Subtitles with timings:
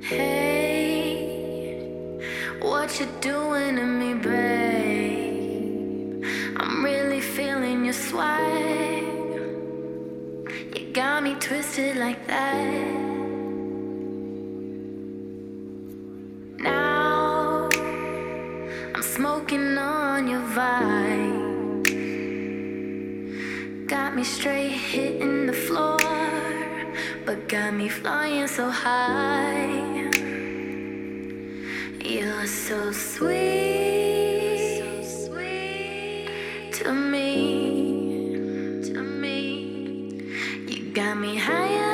[0.00, 1.70] Hey,
[2.60, 6.24] what you doing to me, babe?
[6.56, 9.04] I'm really feeling your swag.
[10.76, 12.84] You got me twisted like that.
[16.58, 17.68] Now
[18.94, 21.44] I'm smoking on your vibe.
[23.86, 25.52] Got me straight hitting the
[27.34, 29.66] but got me flying so high.
[32.04, 36.28] You're so sweet, so sweet
[36.74, 40.22] to me, to me.
[40.68, 41.93] You got me higher,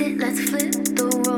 [0.00, 1.29] Sit, let's flip the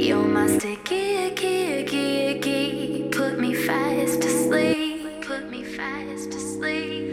[0.00, 1.10] You're my sticky.
[3.10, 5.20] Put me fast to sleep.
[5.20, 7.09] Put me fast to sleep.